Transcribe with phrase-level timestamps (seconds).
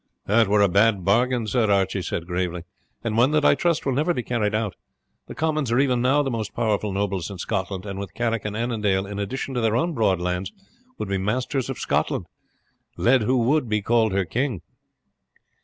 [0.27, 2.63] "It were a bad bargain, sir," Archie said gravely;
[3.03, 4.75] "and one that I trust will never be carried out.
[5.27, 8.57] The Comyns are even now the most powerful nobles in Scotland, and with Carrick and
[8.57, 10.51] Annandale in addition to their own broad lands,
[10.97, 12.25] would be masters of Scotland,
[12.97, 14.63] let who would be called her king.